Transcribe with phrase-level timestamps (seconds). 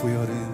[0.00, 0.49] Fui orando.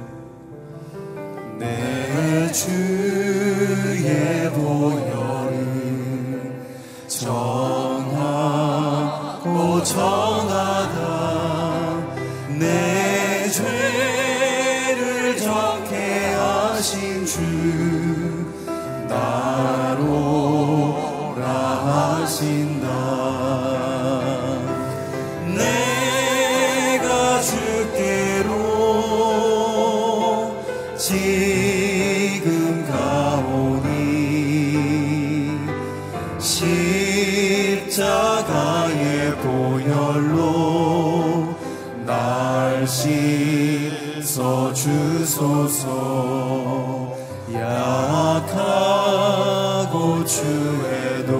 [48.36, 51.32] 연약하고 주에도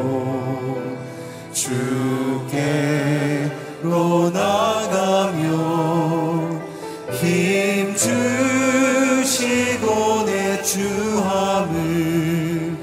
[1.53, 2.56] 주께로
[4.30, 5.50] 나가며
[7.12, 9.84] 힘 주시고
[10.25, 12.78] 내 주함을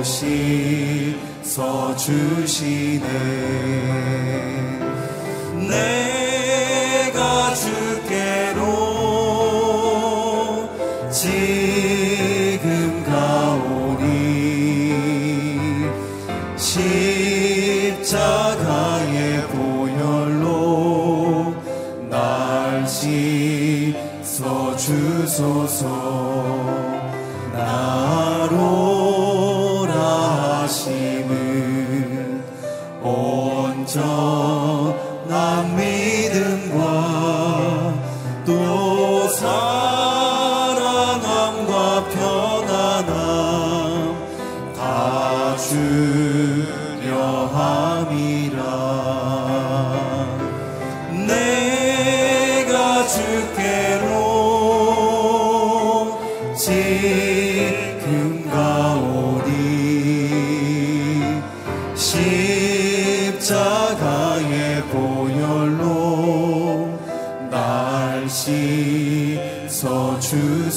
[0.00, 1.14] 고시서
[1.96, 3.29] 주시네.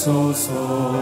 [0.03, 0.92] 搜索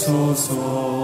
[0.00, 0.30] そ
[0.96, 0.99] う。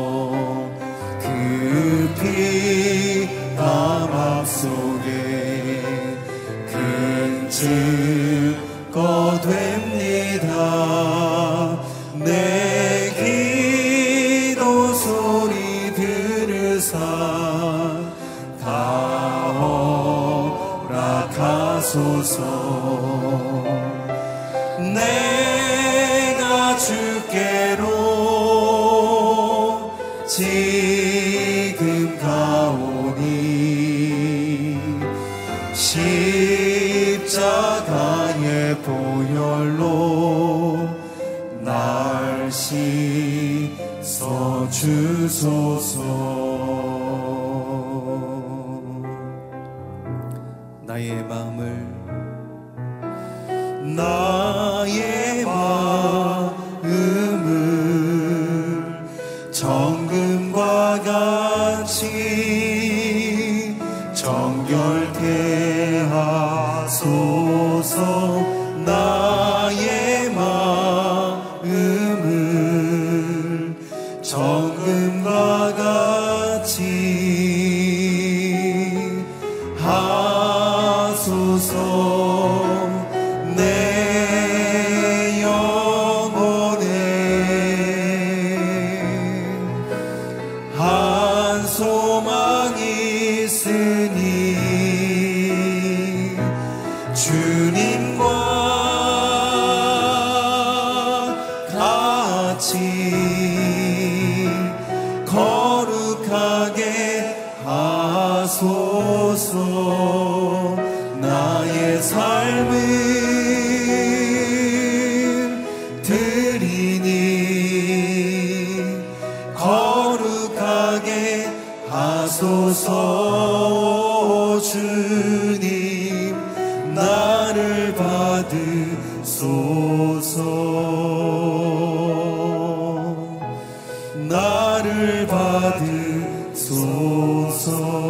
[137.67, 138.06] 받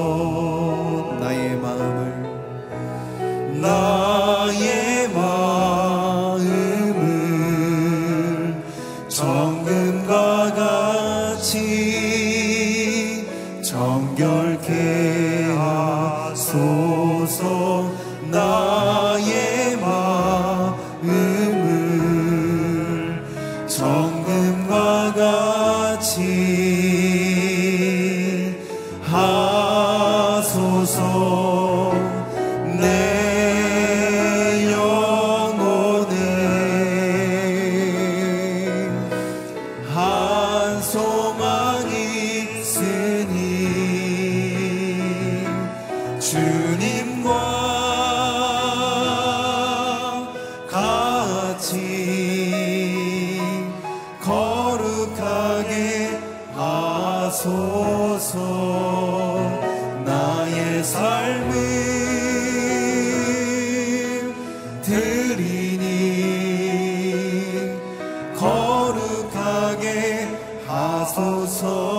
[71.17, 71.96] 하소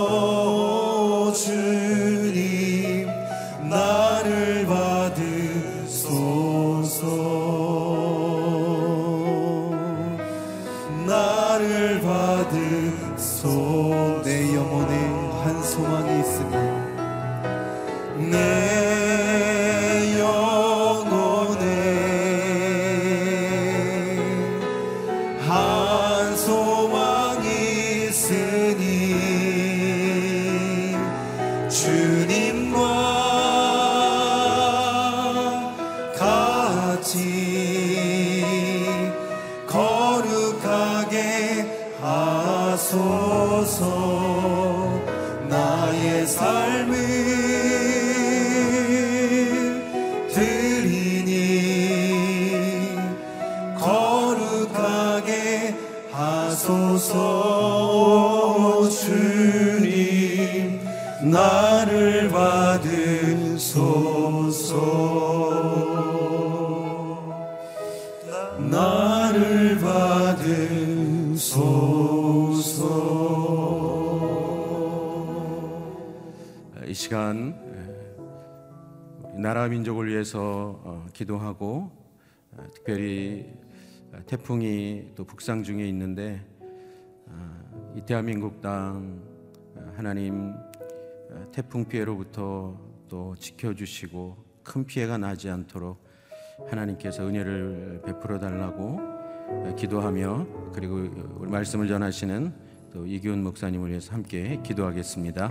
[62.77, 64.67] 받으소서.
[68.69, 70.77] 나를 받으소서.
[76.85, 77.55] 이 시간
[79.33, 81.91] 우리 나라 민족을 위해서 어, 기도하고
[82.51, 83.53] 어, 특별히
[84.13, 86.41] 어, 태풍이 또 북상 중에 있는데
[87.27, 89.21] 어, 이 대한민국 땅
[89.75, 90.66] 어, 하나님 어,
[91.51, 96.03] 태풍 피해로부터 또 지켜주시고 큰 피해가 나지 않도록
[96.69, 100.95] 하나님께서 은혜를 베풀어 달라고 어, 기도하며 그리고
[101.37, 102.53] 우리 말씀을 전하시는
[102.93, 105.49] 또 이기훈 목사님을 위해서 함께 기도하겠습니다.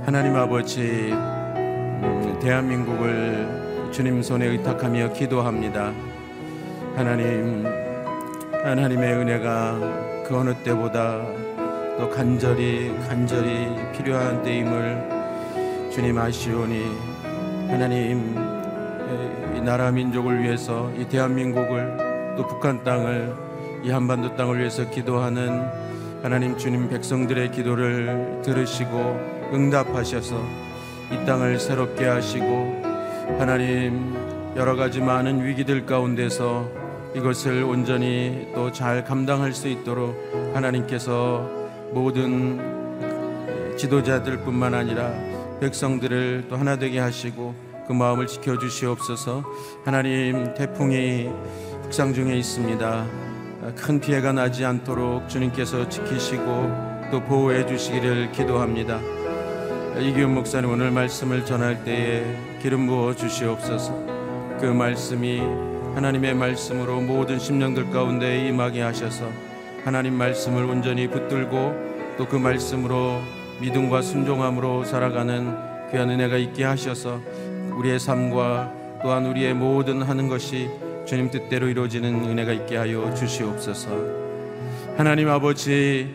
[0.00, 5.92] 하나님 아버지 음, 대한민국을 주님 손에 의탁하며 기도합니다.
[6.94, 7.66] 하나님
[8.64, 11.24] 하나님의 은혜가 그 어느 때보다
[11.96, 15.17] 또 간절히 간절히 필요한 때임을
[15.98, 16.84] 주님 아시오니
[17.66, 18.36] 하나님
[19.56, 23.34] 이 나라 민족을 위해서 이 대한민국을 또 북한 땅을
[23.82, 25.60] 이 한반도 땅을 위해서 기도하는
[26.22, 30.40] 하나님 주님 백성들의 기도를 들으시고 응답하셔서
[31.10, 32.80] 이 땅을 새롭게 하시고
[33.40, 34.14] 하나님
[34.54, 36.70] 여러 가지 많은 위기들 가운데서
[37.16, 40.14] 이것을 온전히 또 잘 감당할 수 있도록
[40.54, 41.50] 하나님께서
[41.92, 45.27] 모든 지도자들뿐만 아니라
[45.60, 47.54] 백성들을 또 하나 되게 하시고
[47.86, 49.44] 그 마음을 지켜 주시옵소서.
[49.84, 51.28] 하나님 태풍이
[51.82, 53.06] 북상 중에 있습니다.
[53.74, 56.42] 큰 피해가 나지 않도록 주님께서 지키시고
[57.10, 59.00] 또 보호해 주시기를 기도합니다.
[59.98, 62.24] 이기훈 목사님 오늘 말씀을 전할 때에
[62.60, 63.92] 기름 부어 주시옵소서.
[64.60, 65.40] 그 말씀이
[65.94, 69.28] 하나님의 말씀으로 모든 심령들 가운데 임하게 하셔서
[69.84, 71.88] 하나님 말씀을 온전히 붙들고
[72.18, 73.20] 또 그 말씀으로
[73.60, 75.54] 믿음과 순종함으로 살아가는
[75.90, 77.20] 귀한 은혜가 있게 하셔서
[77.76, 80.68] 우리의 삶과 또한 우리의 모든 하는 것이
[81.06, 83.88] 주님 뜻대로 이루어지는 은혜가 있게 하여 주시옵소서.
[84.96, 86.14] 하나님 아버지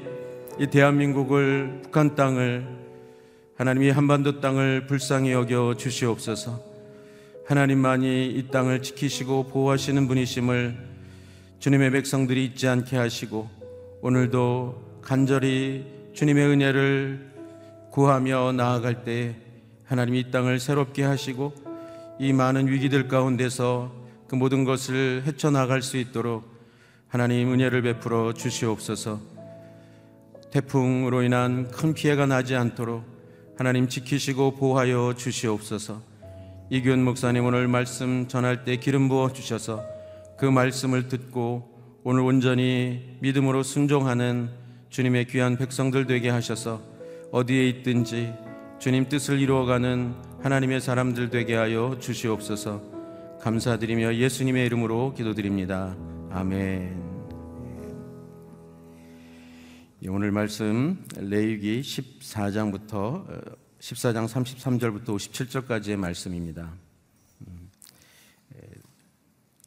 [0.60, 2.68] 이 대한민국을 북한 땅을
[3.56, 6.60] 하나님이 한반도 땅을 불쌍히 여겨 주시옵소서.
[7.46, 10.78] 하나님만이 이 땅을 지키시고 보호하시는 분이심을
[11.60, 13.50] 주님의 백성들이 잊지 않게 하시고
[14.02, 17.33] 오늘도 간절히 주님의 은혜를
[17.94, 19.36] 구하며 나아갈 때
[19.86, 21.54] 하나님이 이 땅을 새롭게 하시고
[22.20, 23.94] 이 많은 위기들 가운데서
[24.28, 26.44] 그 모든 것을 헤쳐나갈 수 있도록
[27.08, 29.22] 하나님 은혜를 베풀어 주시옵소서.
[30.50, 33.04] 태풍으로 인한 큰 피해가 나지 않도록
[33.60, 36.02] 하나님 지키시고 보호하여 주시옵소서.
[36.72, 39.84] 이균 목사님 오늘 말씀 전할 때 기름 부어 주셔서
[40.40, 41.70] 그 말씀을 듣고
[42.04, 44.50] 오늘 온전히 믿음으로 순종하는
[44.90, 46.93] 주님의 귀한 백성들 되게 하셔서
[47.34, 48.32] 어디에 있든지
[48.78, 50.13] 주님 뜻을 이루어가는
[50.44, 55.98] 하나님의 사람들 되게 하여 주시옵소서 감사드리며 예수님의 이름으로 기도드립니다.
[56.30, 57.02] 아멘.
[60.04, 66.72] 예, 오늘 말씀 레위기 14장부터 14장 33절부터 57절까지의 말씀입니다.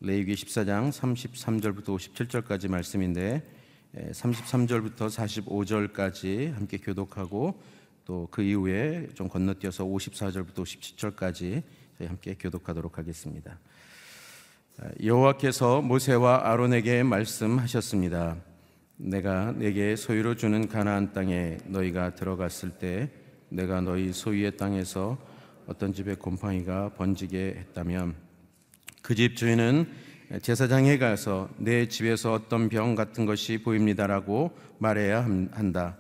[0.03, 3.56] 레위기 14장 33절부터 57절까지 말씀인데
[3.97, 7.61] 33절부터 45절까지 함께 교독하고
[8.05, 11.63] 또 그 이후에 좀 건너뛰어서 54절부터 57절까지
[11.99, 13.59] 저희 함께 교독하도록 하겠습니다.
[15.03, 18.37] 여호와께서 모세와 아론에게 말씀하셨습니다.
[18.99, 23.11] 내가 내게 소유로 주는 가나안 땅에 너희가 들어갔을 때
[23.49, 25.19] 내가 너희 소유의 땅에서
[25.67, 28.15] 어떤 집에 곰팡이가 번지게 했다면
[29.03, 29.89] 그 집 주인은
[30.43, 35.97] 제사장에 가서 내 집에서 어떤 병 같은 것이 보입니다라고 말해야 한다.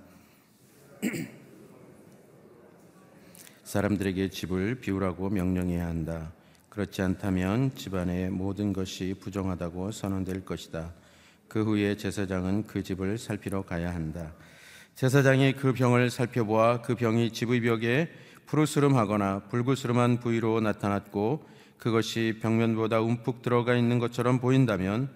[3.63, 6.33] 사람들에게 집을 비우라고 명령해야 한다.
[6.69, 10.93] 그렇지 않다면 집안의 모든 것이 부정하다고 선언될 것이다.
[11.47, 14.35] 그 후에 제사장은 그 집을 살피러 가야 한다.
[14.97, 18.11] 제사장이 그 병을 살펴보아 그 병이 집의 벽에
[18.47, 21.47] 푸르스름하거나 불구스름한 부위로 나타났고
[21.79, 25.09] 그것이 벽면보다 움푹 들어가 있는 것처럼 보인다면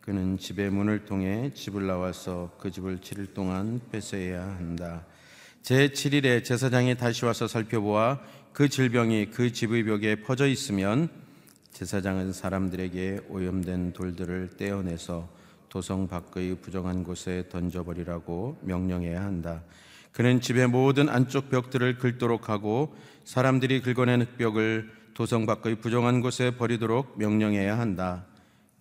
[0.00, 5.04] 그는 집의 문을 통해 집을 나와서 그 집을 7일 동안 뺏어야 한다.
[5.62, 8.20] 제 7일에 제사장이 다시 와서 살펴보아
[8.52, 11.08] 그 질병이 그 집의 벽에 퍼져 있으면
[11.72, 15.28] 제사장은 사람들에게 오염된 돌들을 떼어내서
[15.68, 19.62] 도성 밖의 부정한 곳에 던져버리라고 명령해야 한다.
[20.12, 27.18] 그는 집의 모든 안쪽 벽들을 긁도록 하고 사람들이 긁어낸 흙벽을 도성 밖의 부정한 곳에 버리도록
[27.18, 28.26] 명령해야 한다.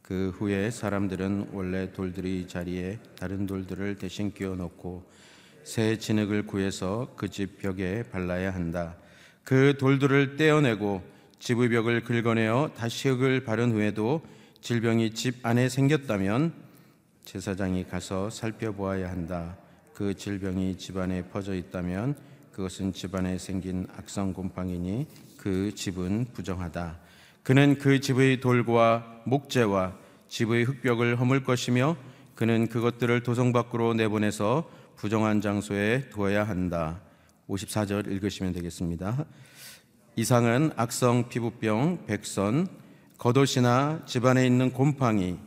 [0.02, 5.10] 그 후에 사람들은 원래 돌들이 자리에 다른 돌들을 대신 끼워 넣고
[5.64, 8.98] 새 진흙을 구해서 그 집 벽에 발라야 한다.
[9.46, 11.02] 그 돌들을 떼어내고
[11.40, 14.22] 집의 벽을 긁어내어 다시 흙을 바른 후에도
[14.60, 16.52] 질병이 집 안에 생겼다면
[17.24, 19.56] 제사장이 가서 살펴보아야 한다.
[19.94, 22.18] 그 질병이 집안에 퍼져 있다면
[22.52, 25.08] 그것은 집안에 생긴 악성 곰팡이니
[25.46, 26.98] 그 집은 부정하다.
[27.44, 29.94] 그는 그 집의 돌과 목재와
[30.28, 31.98] 집의 흙벽을 허물 것이며
[32.34, 37.00] 그는 그것들을 도성 밖으로 내보내서 부정한 장소에 두어야 한다.
[37.48, 39.24] 54절 읽으시면 되겠습니다.
[40.16, 42.68] 이상은 악성 피부병, 백선,
[43.20, 45.38] 겉옷이나 집안에 있는 곰팡이,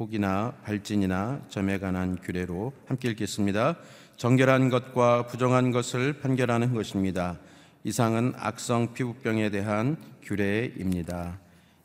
[0.00, 3.76] 혹이나 발진이나 점에 관한 규례로 함께 읽겠습니다.
[4.16, 7.38] 정결한 것과 부정한 것을 판결하는 것입니다.
[7.82, 11.38] 이상은 악성 피부병에 대한 규례입니다.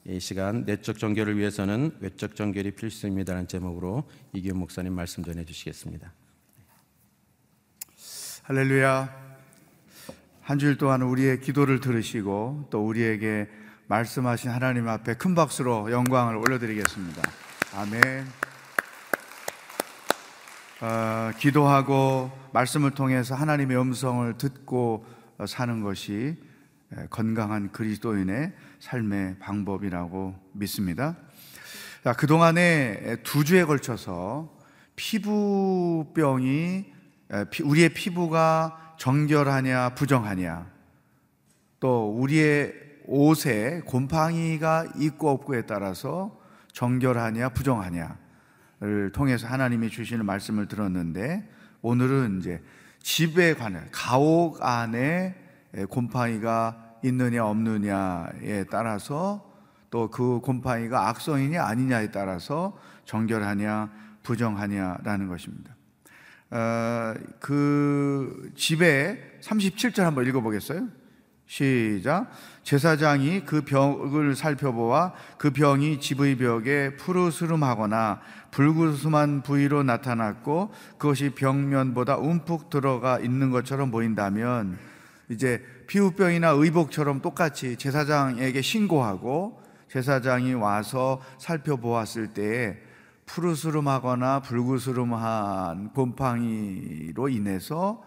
[0.07, 6.11] 이 시간 내적 정결을 위해서는 외적 정결이 필수입니다라는 제목으로 이기훈 목사님 말씀 전해 주시겠습니다.
[8.43, 9.25] 할렐루야.
[10.41, 13.47] 한 주일 동안 우리의 기도를 들으시고 또 우리에게
[13.87, 17.21] 말씀하신 하나님 앞에 큰 박수로 영광을 올려드리겠습니다.
[17.73, 18.27] 아멘.
[20.81, 25.14] 어, 기도하고 말씀을 통해서 하나님의 음성을 듣고
[25.45, 26.37] 사는 것이
[27.09, 31.17] 건강한 그리스도인의 삶의 방법이라고 믿습니다.
[32.17, 34.55] 그동안에 두 주에 걸쳐서
[34.95, 36.85] 피부병이
[37.63, 40.71] 우리의 피부가 정결하냐 부정하냐
[41.79, 42.73] 또 우리의
[43.07, 46.39] 옷에 곰팡이가 있고 없고에 따라서
[46.73, 51.49] 정결하냐 부정하냐를 통해서 하나님이 주시는 말씀을 들었는데
[51.81, 52.61] 오늘은 이제
[53.05, 55.35] 집에 관한 가옥 안에
[55.91, 59.53] 곰팡이가 있느냐 없느냐에 따라서
[59.91, 63.91] 또 그 곰팡이가 악성이냐 아니냐에 따라서 정결하냐
[64.23, 65.75] 부정하냐라는 것입니다.
[66.49, 70.87] 어, 그 집에 37절 한번 읽어보겠어요?
[71.47, 72.27] 시작.
[72.63, 82.69] 제사장이 그 병을 살펴보아 그 병이 집의 벽에 푸르스름하거나 불구스름한 부위로 나타났고 그것이 벽면보다 움푹
[82.69, 84.79] 들어가 있는 것처럼 보인다면
[85.29, 92.77] 이제 피부병이나 의복처럼 똑같이 제사장에게 신고하고 제사장이 와서 살펴보았을 때에
[93.27, 98.03] 푸르스름하거나 불구스름한 곰팡이로 인해서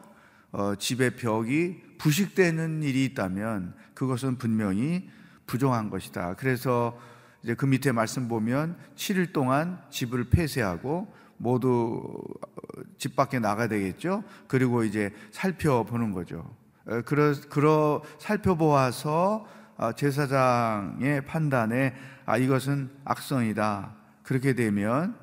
[0.50, 5.08] 어, 집의 벽이 부식되는 일이 있다면 그것은 분명히
[5.46, 6.34] 부정한 것이다.
[6.34, 6.98] 그래서
[7.42, 12.02] 이제 그 밑에 말씀 보면 7일 동안 집을 폐쇄하고 모두
[12.42, 14.24] 어, 집 밖에 나가야 되겠죠.
[14.46, 16.54] 그리고 이제 살펴보는 거죠.
[16.86, 21.94] 어, 그러, 그러 살펴보아서 어, 제사장의 판단에
[22.26, 23.94] 아 이것은 악성이다.
[24.24, 25.16] 그렇게 되면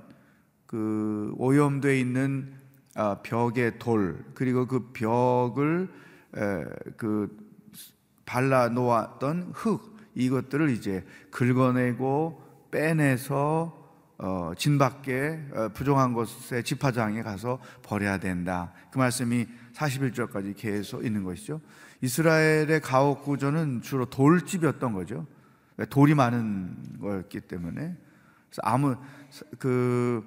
[0.66, 2.54] 그 오염돼 있는
[2.96, 6.15] 아, 벽의 돌 그리고 그 벽을 에,
[6.98, 7.38] 그
[8.26, 13.86] 발라 놓았던 흙 이것들을 이제 긁어내고 빼내서
[14.18, 18.72] 어, 진 밖에 어, 부정한 곳에 집화장에 가서 버려야 된다.
[18.92, 21.60] 그 말씀이 41절까지 계속 있는 것이죠.
[22.02, 25.28] 이스라엘의 가옥 구조는 주로 돌집이었던 거죠.
[25.90, 27.98] 돌이 많은 거였기 때문에
[28.64, 28.96] 아무
[29.60, 30.24] 그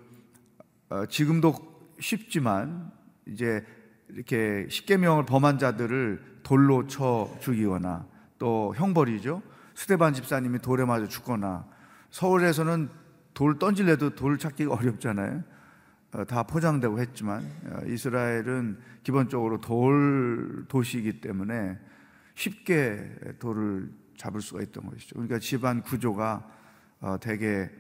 [0.91, 1.55] 어, 지금도
[2.01, 2.91] 쉽지만
[3.27, 3.65] 이제
[4.11, 8.07] 이렇게 십계명을 범한 자들을 돌로 쳐 죽이거나
[8.39, 9.43] 또 형벌이죠.
[9.75, 11.67] 스테반 집사님이 돌에 맞아 죽거나
[12.11, 12.89] 서울에서는
[13.35, 15.43] 돌 던질래도 돌 찾기가 어렵잖아요.
[16.13, 21.79] 어, 다 포장되고 했지만 어, 이스라엘은 기본적으로 돌 도시이기 때문에
[22.35, 25.15] 쉽게 돌을 잡을 수가 있던 것이죠.
[25.15, 26.51] 그러니까 집안 구조가
[27.01, 27.71] 어, 대개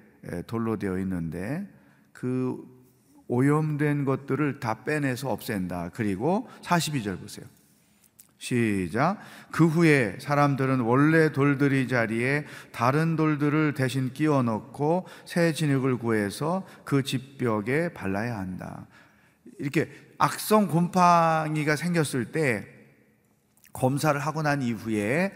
[0.46, 1.68] 돌로 되어 있는데
[2.12, 2.77] 그
[3.28, 5.90] 오염된 것들을 다 빼내서 없앤다.
[5.94, 7.46] 그리고 42절 보세요.
[8.38, 9.18] 시작.
[9.50, 17.02] 그 후에 사람들은 원래 돌들이 자리에 다른 돌들을 대신 끼워 넣고 새 진흙을 구해서 그
[17.02, 18.86] 집벽에 발라야 한다.
[19.58, 22.66] 이렇게 악성 곰팡이가 생겼을 때
[23.72, 25.32] 검사를 하고 난 이후에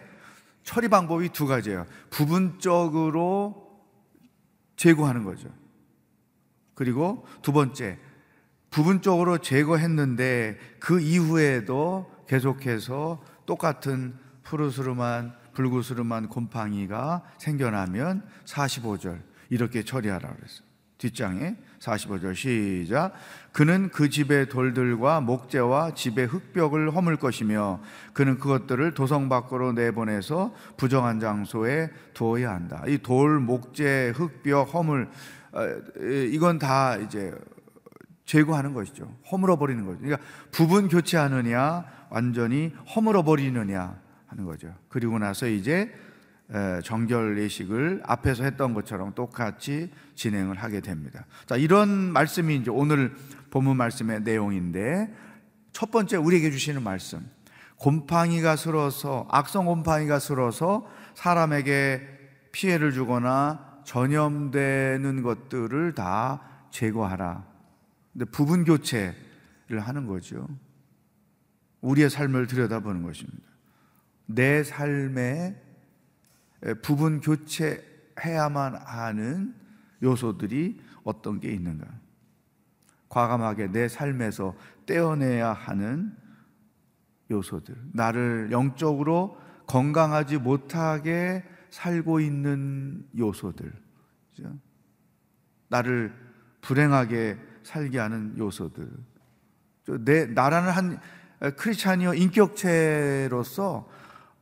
[0.63, 1.87] 처리 방법이 두 가지예요.
[2.11, 3.83] 부분적으로
[4.77, 5.49] 제거하는 거죠.
[6.83, 7.97] 그리고 두 번째,
[8.71, 20.67] 부분적으로 제거했는데 그 이후에도 계속해서 똑같은 푸르스름한 불구스름한 곰팡이가 생겨나면 45절 이렇게 처리하라 그랬어요.
[20.99, 23.13] 뒷장에 45절 시작.
[23.53, 27.81] 그는 그 집의 돌들과 목재와 집의 흙벽을 허물 것이며
[28.13, 32.83] 그는 그것들을 도성 밖으로 내보내서 부정한 장소에 두어야 한다.
[32.89, 35.42] 이 돌, 목재, 흙벽, 허물 어,
[36.33, 37.35] 이건 다 이제
[38.25, 39.15] 제거하는 것이죠.
[39.31, 39.99] 허물어 버리는 거죠.
[39.99, 44.75] 그러니까 부분 교체하느냐, 완전히 허물어 버리느냐 하는 거죠.
[44.89, 45.93] 그리고 나서 이제
[46.85, 51.27] 정결 예식을 앞에서 했던 것처럼 똑같이 진행을 하게 됩니다.
[51.47, 53.15] 자, 이런 말씀이 이제 오늘
[53.51, 55.13] 본문 말씀의 내용인데
[55.73, 57.27] 첫 번째 우리에게 주시는 말씀.
[57.77, 62.07] 곰팡이가 슬어서 악성 곰팡이가 슬어서 사람에게
[62.53, 66.41] 피해를 주거나 전염되는 것들을 다
[66.71, 67.45] 제거하라.
[68.13, 70.49] 근데 부분 교체를 하는 거죠.
[71.81, 73.43] 우리의 삶을 들여다보는 것입니다.
[74.27, 75.61] 내 삶에
[76.83, 79.55] 부분 교체해야만 하는
[80.03, 81.87] 요소들이 어떤 게 있는가?
[83.09, 84.55] 과감하게 내 삶에서
[84.87, 86.17] 떼어내야 하는
[87.31, 87.77] 요소들.
[87.93, 93.73] 나를 영적으로 건강하지 못하게 살고 있는 요소들.
[94.31, 94.55] 그죠?
[95.69, 96.15] 나를
[96.61, 98.89] 불행하게 살게 하는 요소들.
[100.05, 101.01] 내 나라는 한
[101.57, 103.89] 크리스찬이요 인격체로서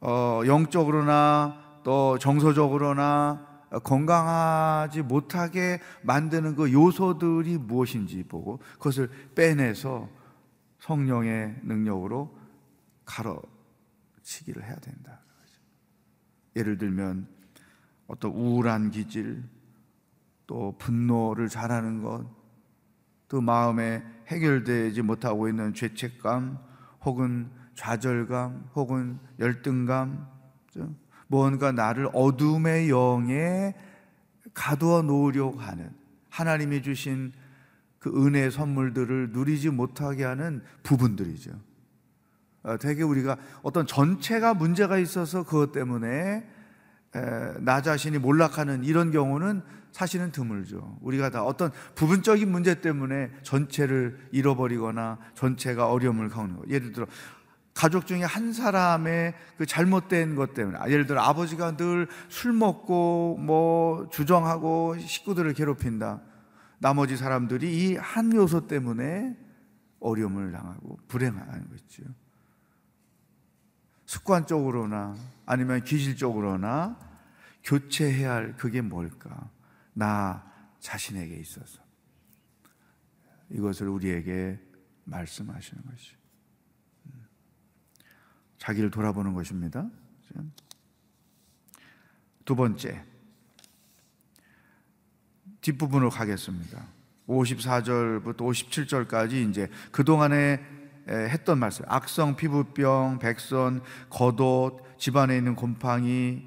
[0.00, 3.48] 어, 영적으로나 또 정서적으로나
[3.84, 10.08] 건강하지 못하게 만드는 그 요소들이 무엇인지 보고 그것을 빼내서
[10.80, 12.36] 성령의 능력으로
[13.04, 15.19] 가로치기를 해야 된다.
[16.56, 17.26] 예를 들면
[18.06, 19.42] 어떤 우울한 기질,
[20.46, 22.26] 또 분노를 잘하는 것,
[23.28, 26.58] 또 마음에 해결되지 못하고 있는 죄책감,
[27.04, 30.26] 혹은 좌절감, 혹은 열등감,
[31.28, 33.74] 무언가 나를 어둠의 영에
[34.52, 35.90] 가두어 놓으려고 하는
[36.28, 37.32] 하나님이 주신
[38.00, 41.52] 그 은혜의 선물들을 누리지 못하게 하는 부분들이죠.
[42.62, 46.46] 어, 되게 우리가 어떤 전체가 문제가 있어서 그것 때문에
[47.60, 50.98] 나 자신이 몰락하는 이런 경우는 사실은 드물죠.
[51.00, 56.62] 우리가 다 어떤 부분적인 문제 때문에 전체를 잃어버리거나 전체가 어려움을 겪는 거.
[56.68, 57.06] 예를 들어
[57.74, 63.38] 가족 중에 한 사람의 그 잘못된 것 때문에 아, 예를 들어 아버지가 늘 술 먹고
[63.40, 66.20] 뭐 주정하고 식구들을 괴롭힌다.
[66.78, 69.36] 나머지 사람들이 이 한 요소 때문에
[69.98, 72.04] 어려움을 당하고 불행하는 거죠.
[74.10, 75.14] 습관적으로나
[75.46, 76.98] 아니면 기질적으로나
[77.62, 79.48] 교체해야 할 그게 뭘까?
[79.92, 81.80] 나 자신에게 있어서
[83.50, 84.58] 이것을 우리에게
[85.04, 86.16] 말씀하시는 것이.
[88.58, 89.88] 자기를 돌아보는 것입니다.
[92.44, 93.04] 두 번째,
[95.60, 96.84] 뒷부분으로 가겠습니다.
[97.28, 100.79] 54절부터 57절까지 이제 그동안에
[101.10, 106.44] 했던 말씀, 악성 피부병, 백선, 겉옷, 집안에 있는 곰팡이,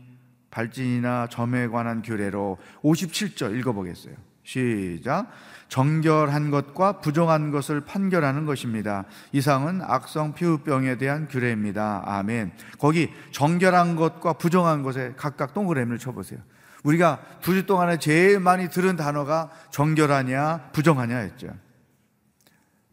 [0.51, 4.13] 발진이나 점에 관한 규례로 57절 읽어보겠어요.
[4.43, 5.27] 시작.
[5.69, 9.05] 정결한 것과 부정한 것을 판결하는 것입니다.
[9.31, 12.03] 이상은 악성 피부병에 대한 규례입니다.
[12.05, 12.51] 아멘.
[12.77, 16.39] 거기 정결한 것과 부정한 것에 각각 동그라미를 쳐보세요.
[16.83, 21.47] 우리가 두 주 동안에 제일 많이 들은 단어가 정결하냐, 부정하냐 했죠.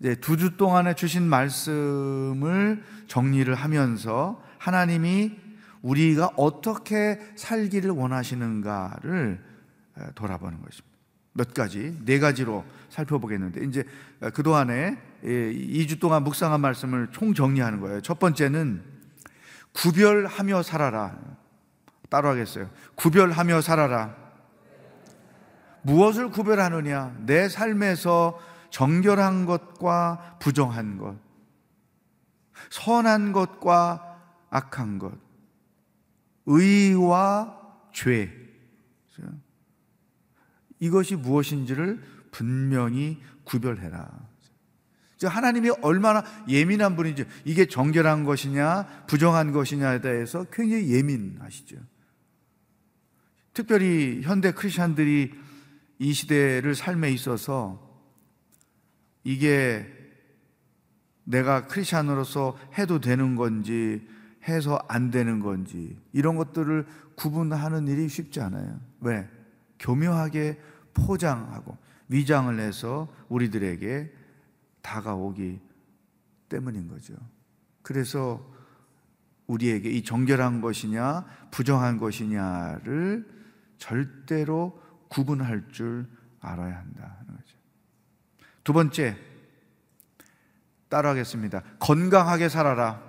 [0.00, 5.36] 이제 두 주 동안에 주신 말씀을 정리를 하면서 하나님이
[5.82, 9.42] 우리가 어떻게 살기를 원하시는가를
[10.14, 10.90] 돌아보는 것입니다.
[11.32, 13.84] 몇 가지, 네 가지로 살펴보겠는데, 이제
[14.34, 18.00] 그동안에 2주 동안 묵상한 말씀을 총 정리하는 거예요.
[18.00, 18.82] 첫 번째는
[19.72, 21.16] 구별하며 살아라.
[22.08, 22.68] 따로 하겠어요.
[22.96, 24.16] 구별하며 살아라.
[25.82, 27.14] 무엇을 구별하느냐?
[27.24, 28.38] 내 삶에서
[28.70, 31.16] 정결한 것과 부정한 것,
[32.70, 34.18] 선한 것과
[34.50, 35.12] 악한 것,
[36.46, 37.56] 의와
[37.92, 38.36] 죄.
[40.78, 44.08] 이것이 무엇인지를 분명히 구별해라.
[45.22, 51.76] 하나님이 얼마나 예민한 분인지 이게 정결한 것이냐 부정한 것이냐에 대해서 굉장히 예민하시죠.
[53.52, 55.32] 특별히 현대 크리스천들이
[55.98, 57.89] 이 시대를 삶에 있어서
[59.24, 59.86] 이게
[61.24, 64.06] 내가 크리스천으로서 해도 되는 건지
[64.48, 68.80] 해서 안 되는 건지 이런 것들을 구분하는 일이 쉽지 않아요.
[69.00, 69.28] 왜?
[69.78, 70.58] 교묘하게
[70.94, 71.76] 포장하고
[72.08, 74.12] 위장을 해서 우리들에게
[74.82, 75.60] 다가오기
[76.48, 77.14] 때문인 거죠.
[77.82, 78.44] 그래서
[79.46, 83.28] 우리에게 이 정결한 것이냐 부정한 것이냐를
[83.78, 86.06] 절대로 구분할 줄
[86.40, 87.29] 알아야 거죠.
[88.64, 89.16] 두 번째
[90.88, 91.62] 따라하겠습니다.
[91.78, 93.00] 건강하게 살아라.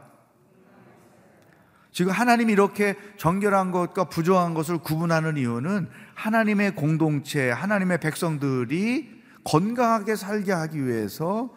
[1.91, 10.51] 지금 하나님이 이렇게 정결한 것과 부정한 것을 구분하는 이유는 하나님의 공동체, 하나님의 백성들이 건강하게 살게
[10.53, 11.53] 하기 위해서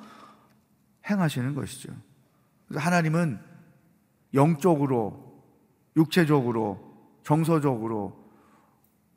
[1.09, 1.93] 행하시는 것이죠.
[2.75, 3.39] 하나님은
[4.33, 5.45] 영적으로,
[5.97, 8.25] 육체적으로, 정서적으로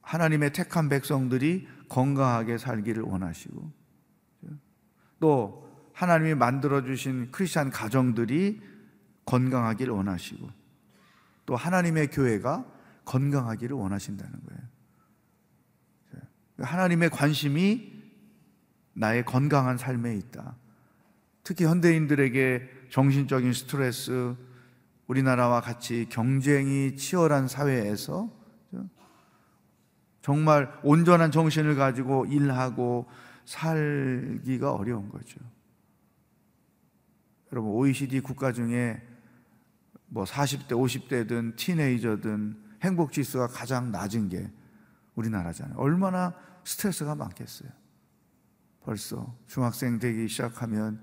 [0.01, 3.71] 하나님의 택한 백성들이 건강하게 살기를 원하시고
[5.19, 8.62] 또 하나님이 만들어 주신 크리스찬 가정들이
[9.25, 10.49] 건강하기를 원하시고
[11.45, 12.65] 또 하나님의 교회가
[13.06, 14.62] 건강하기를 원하신다는 거예요.
[16.60, 17.93] 하나님의 관심이
[18.93, 20.56] 나의 건강한 삶에 있다.
[21.43, 24.36] 특히 현대인들에게 정신적인 스트레스,
[25.08, 28.30] 우리나라와 같이 경쟁이 치열한 사회에서
[30.21, 33.08] 정말 온전한 정신을 가지고 일하고
[33.47, 35.39] 살기가 어려운 거죠.
[37.51, 39.01] 여러분, OECD 국가 중에
[40.07, 44.51] 뭐 40대, 50대든 티네이저든 행복 지수가 가장 낮은 게
[45.15, 45.77] 우리나라잖아요.
[45.77, 46.33] 얼마나
[46.65, 47.69] 스트레스가 많겠어요.
[48.81, 51.01] 벌써 중학생 되기 시작하면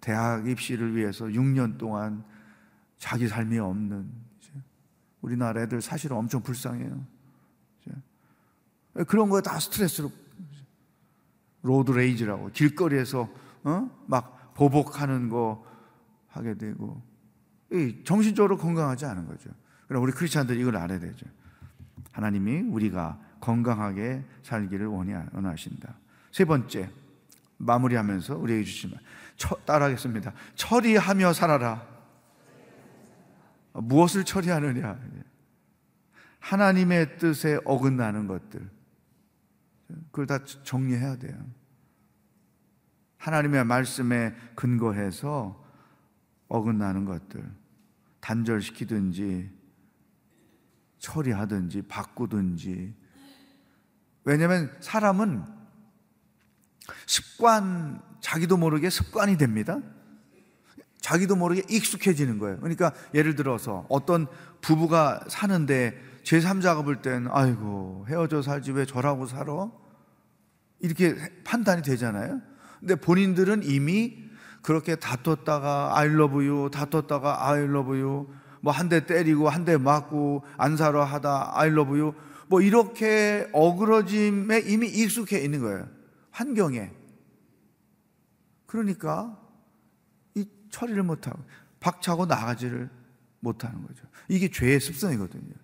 [0.00, 2.24] 대학 입시를 위해서 6년 동안
[2.98, 4.10] 자기 삶이 없는
[5.22, 7.06] 우리나라 애들 사실 엄청 불쌍해요.
[9.08, 10.10] 그런 거에 다 스트레스로
[11.66, 13.28] road rage라고 길거리에서
[13.64, 13.90] 어?
[14.06, 15.64] 막 보복하는 거
[16.28, 17.02] 하게 되고
[18.04, 19.50] 정신적으로 건강하지 않은 거죠.
[19.88, 21.26] 그럼 우리 크리스천들 이걸 알아야 되죠.
[22.12, 25.94] 하나님이 우리가 건강하게 살기를 원하신다.
[26.32, 26.90] 세 번째
[27.58, 29.00] 마무리하면서 우리에게 주신 말
[29.64, 30.32] 따라하겠습니다.
[30.54, 31.86] 처리하며 살아라.
[33.72, 34.98] 무엇을 처리하느냐?
[36.40, 38.70] 하나님의 뜻에 어긋나는 것들.
[40.10, 41.36] 그걸 다 정리해야 돼요.
[43.18, 45.64] 하나님의 말씀에 근거해서
[46.48, 47.44] 어긋나는 것들
[48.20, 49.50] 단절시키든지
[50.98, 52.94] 처리하든지 바꾸든지
[54.24, 55.44] 왜냐하면 사람은
[57.06, 59.78] 습관 자기도 모르게 습관이 됩니다.
[61.00, 62.58] 자기도 모르게 익숙해지는 거예요.
[62.58, 64.26] 그러니까 예를 들어서 어떤
[64.60, 69.70] 부부가 사는데 제3자가 볼 땐 아이고 헤어져 살지 왜 저라고 살아?
[70.80, 72.40] 이렇게 판단이 되잖아요.
[72.80, 74.24] 근데 본인들은 이미
[74.62, 78.28] 그렇게 다퉜다가 I love you, 다퉜다가 I love you,
[78.60, 82.14] 뭐 한 대 때리고 한 대 맞고 안 살아 하다 I love you,
[82.48, 85.88] 뭐 이렇게 어그러짐에 이미 익숙해 있는 거예요.
[86.30, 86.92] 환경에.
[88.66, 89.38] 그러니까
[90.34, 91.42] 이 처리를 못하고
[91.80, 92.90] 박차고 나가지를
[93.40, 94.04] 못하는 거죠.
[94.28, 95.54] 이게 죄의 습성이거든요.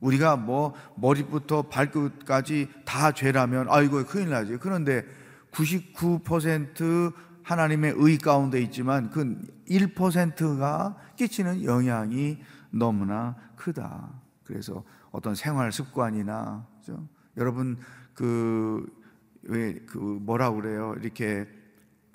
[0.00, 4.56] 우리가 뭐 머리부터 발끝까지 다 죄라면 아이고 큰일 나지.
[4.58, 5.06] 그런데
[5.52, 7.12] 99%
[7.42, 12.38] 하나님의 의 가운데 있지만 그 1%가 끼치는 영향이
[12.70, 14.10] 너무나 크다.
[14.44, 17.06] 그래서 어떤 생활 습관이나 그죠?
[17.36, 17.78] 여러분
[18.14, 19.02] 그
[19.44, 20.94] 왜 그 뭐라 그래요?
[21.00, 21.46] 이렇게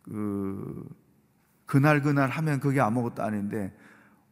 [0.04, 0.88] 그
[1.66, 3.76] 그날 그날 하면 그게 아무것도 아닌데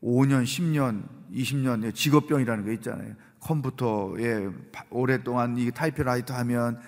[0.02, 3.16] 5년, 10년, 20년 직업병이라는 게 있잖아요.
[3.40, 4.50] 컴퓨터에
[4.90, 6.80] 오랫동안 이 타이프라이터 하면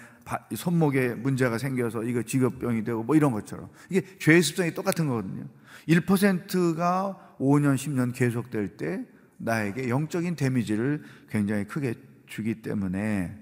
[0.55, 5.45] 손목에 문제가 생겨서 이거 직업병이 되고 뭐 이런 것처럼 이게 죄의 습성이 똑같은 거거든요.
[5.87, 9.05] 1%가 5년, 10년 계속될 때
[9.37, 13.37] 나에게 영적인 데미지를 굉장히 크게 주기 때문에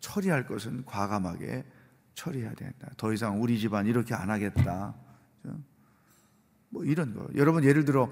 [0.00, 1.64] 처리할 것은 과감하게
[2.14, 2.88] 처리해야 된다.
[2.96, 4.94] 더 이상 우리 집안 이렇게 안 하겠다.
[6.70, 7.28] 뭐 이런 거.
[7.34, 8.10] 여러분 예를 들어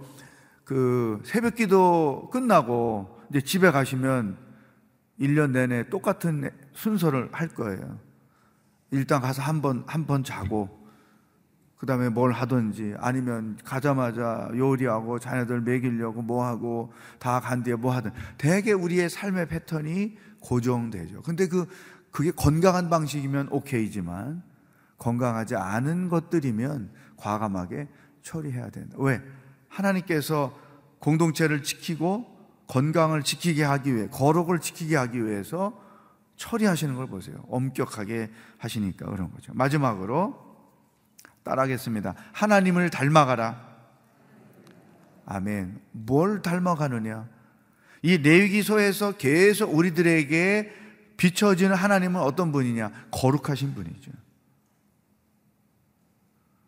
[0.65, 4.37] 그 새벽 기도 끝나고 이제 집에 가시면
[5.21, 7.99] 1년 내내 똑같은 순서를 할 거예요.
[8.91, 10.69] 일단 가서 한 번, 한 번 자고,
[11.77, 17.93] 그 다음에 뭘 하든지, 아니면 가자마자 요리하고, 자녀들 먹이려고 뭐 하고, 다 간 뒤에 뭐
[17.95, 18.11] 하든.
[18.39, 21.23] 대개 우리의 삶의 패턴이 고정되죠.
[21.23, 21.67] 근데 그,
[22.11, 24.43] 그게 건강한 방식이면 오케이지만,
[24.99, 27.89] 건강하지 않은 것들이면 과감하게
[28.23, 28.97] 처리해야 된다.
[28.99, 29.21] 왜?
[29.69, 30.57] 하나님께서
[31.01, 32.25] 공동체를 지키고
[32.69, 35.79] 건강을 지키게 하기 위해, 거룩을 지키게 하기 위해서
[36.37, 37.37] 처리하시는 걸 보세요.
[37.49, 39.53] 엄격하게 하시니까 그런 거죠.
[39.55, 40.57] 마지막으로
[41.43, 42.15] 따라하겠습니다.
[42.33, 43.75] 하나님을 닮아가라.
[45.27, 45.81] 아멘.
[45.93, 47.29] 뭘 닮아가느냐?
[48.03, 50.73] 이 레위기서에서 계속 우리들에게
[51.17, 53.09] 비춰지는 하나님은 어떤 분이냐?
[53.11, 54.11] 거룩하신 분이죠.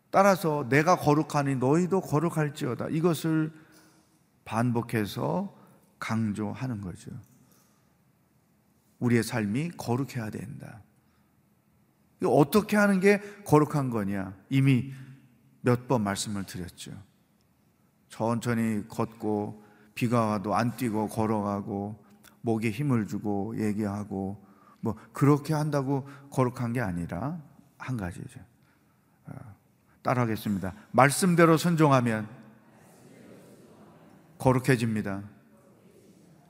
[0.09, 2.87] 따라서 내가 거룩하니 너희도 거룩할지어다.
[2.89, 3.51] 이것을
[4.45, 5.55] 반복해서
[5.99, 7.11] 강조하는 거죠.
[8.99, 10.81] 우리의 삶이 거룩해야 된다.
[12.25, 14.35] 어떻게 하는 게 거룩한 거냐?
[14.49, 14.91] 이미
[15.61, 16.91] 몇 번 말씀을 드렸죠.
[18.09, 22.03] 천천히 걷고 비가 와도 안 뛰고 걸어가고
[22.41, 24.43] 목에 힘을 주고 얘기하고
[24.79, 27.41] 뭐 그렇게 한다고 거룩한 게 아니라
[27.77, 28.39] 한 가지죠.
[29.25, 29.33] 어,
[30.01, 30.73] 따라하겠습니다.
[30.91, 32.27] 말씀대로 순종하면
[34.39, 35.23] 거룩해집니다.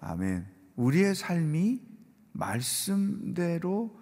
[0.01, 0.45] 아멘.
[0.75, 1.81] 우리의 삶이
[2.37, 3.99] 말씀대로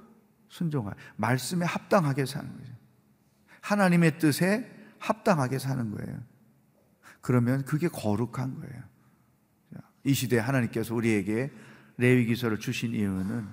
[0.50, 2.74] 순종할, 말씀에 합당하게 사는 거죠.
[3.62, 6.20] 하나님의 뜻에 합당하게 사는 거예요.
[7.22, 8.84] 그러면 그게 거룩한 거예요.
[10.04, 11.52] 이 시대에 하나님께서 우리에게
[11.98, 13.48] 레위기서를 주신 이유는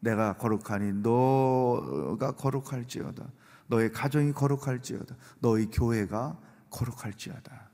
[0.00, 3.24] 내가 거룩하니 너가 거룩할지어다.
[3.66, 5.16] 너의 가정이 거룩할지어다.
[5.40, 6.38] 너의 교회가
[6.70, 7.70] 거룩할지어다.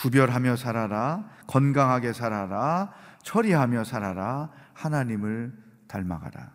[0.00, 1.28] 구별하며 살아라.
[1.46, 2.94] 건강하게 살아라.
[3.22, 4.50] 처리하며 살아라.
[4.74, 5.52] 하나님을
[5.88, 6.52] 닮아가라.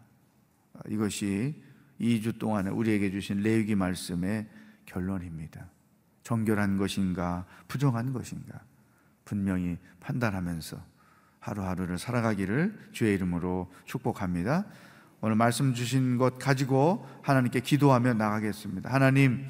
[0.90, 1.62] 이것이
[2.00, 4.48] 2주 동안에 우리에게 주신 레위기 말씀의
[4.86, 5.70] 결론입니다.
[6.24, 8.60] 정결한 것인가, 부정한 것인가,
[9.24, 10.78] 분명히 판단하면서
[11.40, 14.66] 하루하루를 살아가기를 주의 이름으로 축복합니다.
[15.22, 18.92] 오늘 말씀 주신 것 가지고 하나님께 기도하며 나가겠습니다.
[18.92, 19.46] 하나님,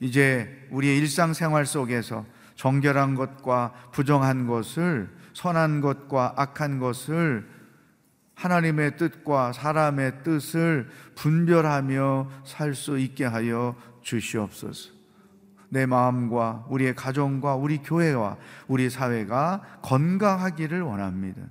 [0.00, 7.46] 이제 우리의 일상생활 속에서 정결한 것과 부정한 것을 선한 것과 악한 것을
[8.34, 14.90] 하나님의 뜻과 사람의 뜻을 분별하며 살 수 있게 하여 주시옵소서.
[15.68, 18.36] 내 마음과 우리의 가정과 우리 교회와
[18.68, 21.42] 우리 사회가 건강하기를 원합니다.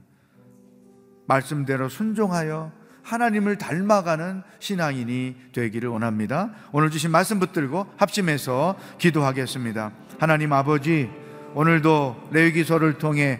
[1.28, 2.72] 말씀대로 순종하여
[3.04, 6.52] 하나님을 닮아가는 신앙인이 되기를 원합니다.
[6.72, 9.92] 오늘 주신 말씀 붙들고 합심해서 기도하겠습니다.
[10.20, 11.10] 하나님 아버지,
[11.56, 13.40] 오늘도 레위기서를 통해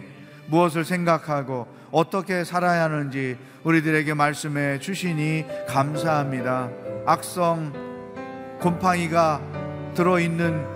[0.52, 6.68] 무엇을 생각하고 어떻게 살아야 하는지 우리들에게 말씀해 주시니 감사합니다.
[7.06, 7.72] 악성
[8.60, 9.40] 곰팡이가
[9.94, 10.66] 들어있는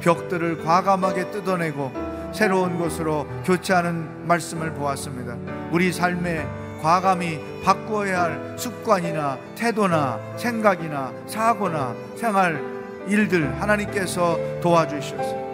[0.00, 1.92] 벽들을 과감하게 뜯어내고
[2.32, 5.36] 새로운 것으로 교체하는 말씀을 보았습니다.
[5.70, 6.46] 우리 삶에
[6.80, 12.62] 과감히 바꾸어야 할 습관이나 태도나 생각이나 사고나 생활
[13.06, 15.46] 일들 하나님께서 도와주셔서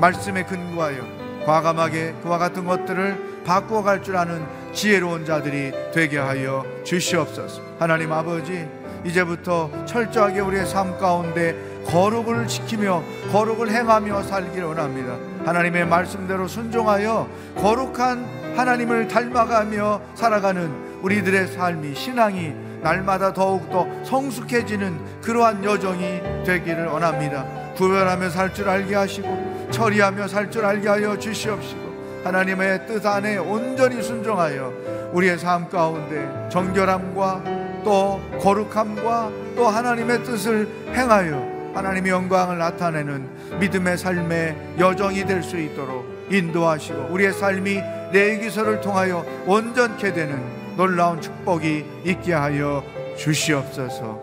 [0.00, 1.19] 말씀에 근거하여
[1.50, 7.60] 과감하게 그와 같은 것들을 바꾸어 갈 줄 아는 지혜로운 자들이 되게 하여 주시옵소서.
[7.78, 8.68] 하나님 아버지,
[9.04, 15.16] 이제부터 철저하게 우리의 삶 가운데 거룩을 지키며 거룩을 행하며 살기를 원합니다.
[15.44, 20.70] 하나님의 말씀대로 순종하여 거룩한 하나님을 닮아가며 살아가는
[21.02, 27.44] 우리들의 삶이 신앙이 날마다 더욱더 성숙해지는 그러한 여정이 되기를 원합니다.
[27.80, 34.02] 구별하며 살 줄 알게 하시고 처리하며 살 줄 알게 하여 주시옵시고 하나님의 뜻 안에 온전히
[34.02, 37.42] 순종하여 우리의 삶 가운데 정결함과
[37.82, 46.04] 또 거룩함과 또 하나님의 뜻을 행하여 하나님의 영광을 나타내는 믿음의 삶의 여정이 될 수 있도록
[46.30, 47.80] 인도하시고 우리의 삶이
[48.12, 50.38] 내 기서를 통하여 온전케 되는
[50.76, 52.84] 놀라운 축복이 있게 하여
[53.16, 54.20] 주시옵소서.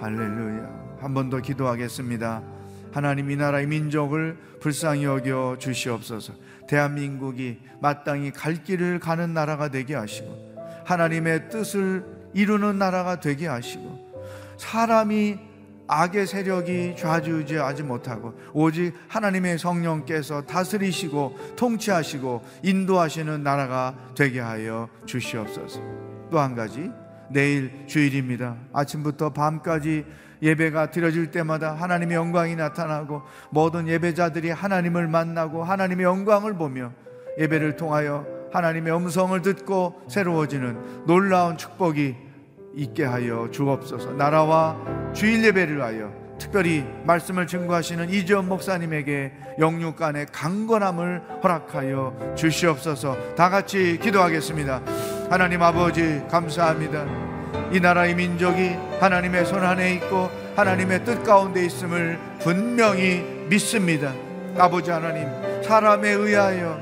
[0.00, 0.76] 할렐루야.
[1.00, 2.55] 한 번 더 기도하겠습니다.
[2.96, 6.32] 하나님 이 나라의 민족을 불쌍히 여겨 주시옵소서.
[6.66, 10.56] 대한민국이 마땅히 갈 길을 가는 나라가 되게 하시고
[10.86, 14.24] 하나님의 뜻을 이루는 나라가 되게 하시고
[14.56, 15.38] 사람이
[15.86, 25.80] 악의 세력이 좌지우지하지 못하고 오직 하나님의 성령께서 다스리시고 통치하시고 인도하시는 나라가 되게 하여 주시옵소서.
[26.30, 26.90] 또 한 가지
[27.28, 28.56] 내일 주일입니다.
[28.72, 30.06] 아침부터 밤까지
[30.42, 36.92] 예배가 드려질 때마다 하나님의 영광이 나타나고 모든 예배자들이 하나님을 만나고 하나님의 영광을 보며
[37.38, 42.16] 예배를 통하여 하나님의 음성을 듣고 새로워지는 놀라운 축복이
[42.74, 44.12] 있게 하여 주옵소서.
[44.12, 44.76] 나라와
[45.12, 53.34] 주일 예배를 하여 특별히 말씀을 증거하시는 이지원 목사님에게 영육간의 강건함을 허락하여 주시옵소서.
[53.34, 54.82] 다 같이 기도하겠습니다.
[55.30, 57.06] 하나님 아버지 감사합니다.
[57.72, 64.12] 이 나라의 민족이 하나님의 손 안에 있고 하나님의 뜻 가운데 있음을 분명히 믿습니다.
[64.56, 65.28] 아버지 하나님,
[65.62, 66.78] 사람에 의하여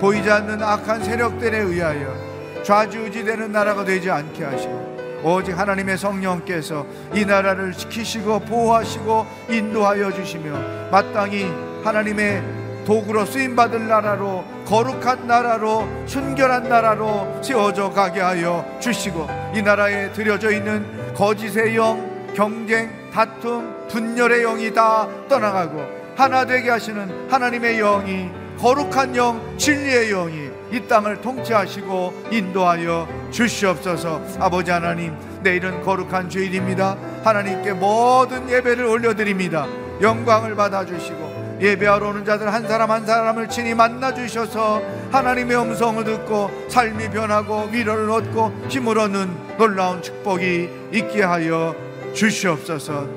[0.00, 4.88] 보이지 않는 악한 세력들에 의하여 좌지우지되는 나라가 되지 않게 하시고
[5.24, 11.50] 오직 하나님의 성령께서 이 나라를 지키시고 보호하시고 인도하여 주시며 마땅히
[11.82, 12.42] 하나님의
[12.86, 19.26] 도구로 쓰임 받을 나라로 거룩한 나라로 순결한 나라로 세워져 가게 하여 주시고
[19.58, 27.28] 이 나라에 들여져 있는 거짓의 영, 경쟁, 다툼, 분열의 영이 다 떠나가고 하나 되게 하시는
[27.28, 34.22] 하나님의 영이 거룩한 영, 진리의 영이 이 땅을 통치하시고 인도하여 주시옵소서.
[34.38, 36.96] 아버지 하나님, 내일은 거룩한 주일입니다.
[37.24, 39.66] 하나님께 모든 예배를 올려드립니다.
[40.00, 41.27] 영광을 받아주시고
[41.60, 47.68] 예배하러 오는 자들 한 사람 한 사람을 친히 만나 주셔서 하나님의 음성을 듣고 삶이 변하고
[47.72, 51.74] 위로를 얻고 힘을 얻는 놀라운 축복이 있게 하여
[52.14, 53.08] 주시옵소서.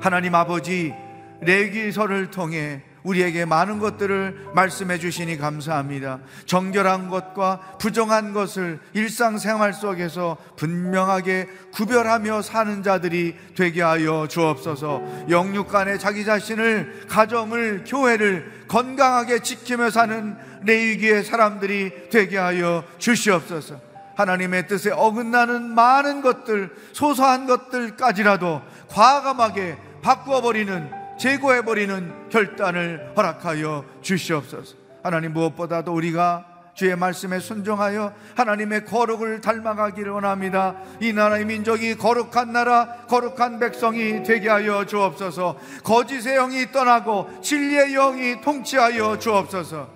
[0.00, 0.92] 하나님 아버지
[1.40, 6.20] 레기서를 통해 우리에게 많은 것들을 말씀해 주시니 감사합니다.
[6.46, 15.02] 정결한 것과 부정한 것을 일상생활 속에서 분명하게 구별하며 사는 자들이 되게 하여 주옵소서.
[15.30, 23.80] 영육 간에 자기 자신을 가정을 교회를 건강하게 지키며 사는 레위기의 사람들이 되게 하여 주시옵소서.
[24.14, 34.74] 하나님의 뜻에 어긋나는 많은 것들, 소소한 것들까지라도 과감하게 바꾸어버리는 제거해버리는 결단을 허락하여 주시옵소서.
[35.04, 40.74] 하나님 무엇보다도 우리가 주의 말씀에 순종하여 하나님의 거룩을 닮아가기를 원합니다.
[41.00, 45.58] 이 나라의 민족이 거룩한 나라, 거룩한 백성이 되게 하여 주옵소서.
[45.84, 49.88] 거짓의 영이 떠나고 진리의 영이 통치하여 주옵소서.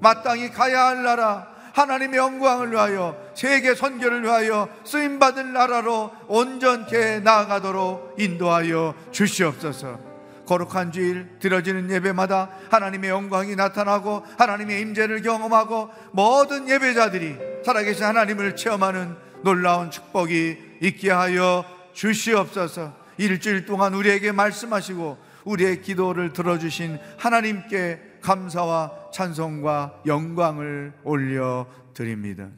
[0.00, 8.14] 마땅히 가야 할 나라, 하나님의 영광을 위하여 세계 선교를 위하여 쓰임 받을 나라로 온전케 나아가도록
[8.18, 10.13] 인도하여 주시옵소서.
[10.46, 19.16] 거룩한 주일 드려지는 예배마다 하나님의 영광이 나타나고 하나님의 임재를 경험하고 모든 예배자들이 살아계신 하나님을 체험하는
[19.42, 22.94] 놀라운 축복이 있게 하여 주시옵소서.
[23.16, 32.48] 일주일 동안 우리에게 말씀하시고 우리의 기도를 들어주신 하나님께 감사와 찬송과 영광을 올려 드립니다.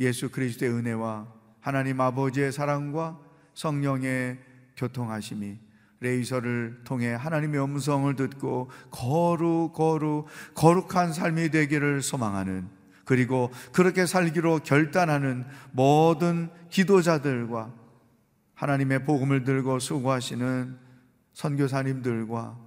[0.00, 1.28] 예수 그리스도의 은혜와
[1.60, 3.18] 하나님 아버지의 사랑과
[3.54, 4.38] 성령의
[4.76, 5.58] 교통하심이
[6.04, 12.68] 레이서를 통해 하나님의 음성을 듣고 거룩 거룩 거룩한 삶이 되기를 소망하는
[13.04, 17.72] 그리고 그렇게 살기로 결단하는 모든 기도자들과
[18.54, 20.76] 하나님의 복음을 들고 수고하시는
[21.32, 22.58] 선교사님들과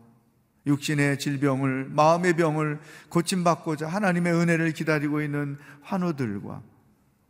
[0.67, 2.79] 육신의 질병을 마음의 병을
[3.09, 6.61] 고침받고자 하나님의 은혜를 기다리고 있는 환우들과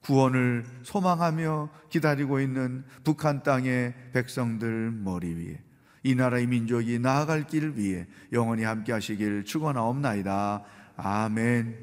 [0.02, 5.67] 구원을 소망하며 기다리고 있는 북한 땅의 백성들 머리 위에
[6.08, 10.64] 이 나라의 민족이 나아갈 길을 위해 영원히 함께 하시길 축원하옵나이다.
[10.96, 11.76] 아멘.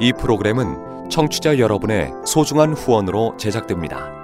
[0.00, 4.23] 이 프로그램은 청취자 여러분의 소중한 후원으로 제작됩니다.